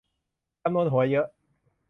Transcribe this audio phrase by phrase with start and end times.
[0.63, 1.27] จำนวนหัวเยอะ